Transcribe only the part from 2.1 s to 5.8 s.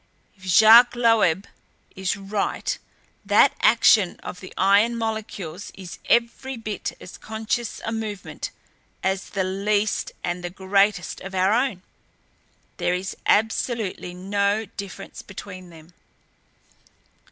right, that action of the iron molecules